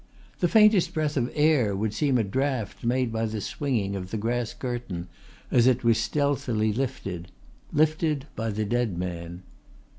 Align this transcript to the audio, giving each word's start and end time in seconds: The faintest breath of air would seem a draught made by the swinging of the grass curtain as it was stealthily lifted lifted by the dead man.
The 0.39 0.47
faintest 0.47 0.95
breath 0.95 1.15
of 1.15 1.31
air 1.35 1.75
would 1.75 1.93
seem 1.93 2.17
a 2.17 2.23
draught 2.23 2.83
made 2.83 3.11
by 3.13 3.27
the 3.27 3.39
swinging 3.39 3.95
of 3.95 4.09
the 4.09 4.17
grass 4.17 4.51
curtain 4.51 5.07
as 5.51 5.67
it 5.67 5.83
was 5.83 5.99
stealthily 5.99 6.73
lifted 6.73 7.29
lifted 7.71 8.25
by 8.35 8.49
the 8.49 8.65
dead 8.65 8.97
man. 8.97 9.43